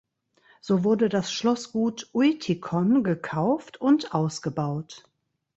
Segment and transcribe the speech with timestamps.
[0.61, 5.03] So wurde das Schlossgut Uitikon gekauft und ausgebaut.